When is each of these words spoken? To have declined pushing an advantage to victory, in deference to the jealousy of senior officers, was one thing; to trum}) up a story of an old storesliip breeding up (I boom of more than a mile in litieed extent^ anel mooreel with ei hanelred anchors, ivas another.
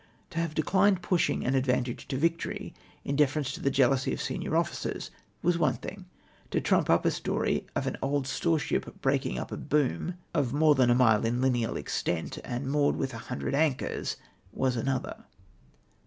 To 0.31 0.39
have 0.39 0.55
declined 0.55 1.03
pushing 1.03 1.45
an 1.45 1.53
advantage 1.53 2.07
to 2.07 2.17
victory, 2.17 2.73
in 3.05 3.15
deference 3.15 3.51
to 3.51 3.61
the 3.61 3.69
jealousy 3.69 4.11
of 4.11 4.19
senior 4.19 4.57
officers, 4.57 5.11
was 5.43 5.59
one 5.59 5.75
thing; 5.75 6.07
to 6.49 6.59
trum}) 6.59 6.85
up 6.87 7.05
a 7.05 7.11
story 7.11 7.67
of 7.75 7.85
an 7.85 7.97
old 8.01 8.25
storesliip 8.25 8.99
breeding 9.01 9.37
up 9.37 9.53
(I 9.53 9.57
boom 9.57 10.15
of 10.33 10.53
more 10.53 10.73
than 10.73 10.89
a 10.89 10.95
mile 10.95 11.23
in 11.23 11.39
litieed 11.39 11.73
extent^ 11.77 12.41
anel 12.41 12.65
mooreel 12.65 12.95
with 12.95 13.13
ei 13.13 13.19
hanelred 13.19 13.53
anchors, 13.53 14.17
ivas 14.55 14.75
another. 14.75 15.23